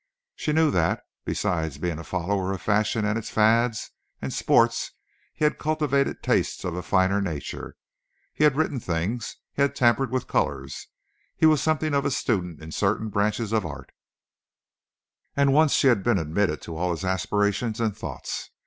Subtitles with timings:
[0.35, 4.93] She knew that, besides being a follower of fashion and its fads and sports,
[5.31, 7.75] he had cultivated tastes of a finer nature.
[8.33, 10.87] He had written things, he had tampered with colours,
[11.37, 13.91] he was something of a student in certain branches of art,
[15.37, 18.49] and once she had been admitted to all his aspirations and thoughts.